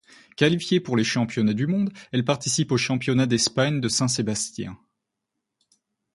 Qualifiée 0.35 0.79
pour 0.79 0.97
les 0.97 1.03
Championnats 1.03 1.53
du 1.53 1.67
monde, 1.67 1.93
elle 2.11 2.25
participe 2.25 2.71
aux 2.71 2.77
Championnats 2.77 3.27
d'Espagne 3.27 3.79
de 3.79 3.87
Saint-Sébastien. 3.87 4.75